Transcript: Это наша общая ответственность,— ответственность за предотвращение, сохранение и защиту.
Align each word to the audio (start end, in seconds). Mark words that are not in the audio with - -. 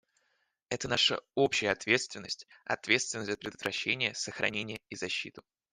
Это 0.69 0.87
наша 0.87 1.21
общая 1.35 1.69
ответственность,— 1.69 2.47
ответственность 2.65 3.29
за 3.29 3.37
предотвращение, 3.37 4.15
сохранение 4.15 4.81
и 4.89 4.95
защиту. 4.95 5.43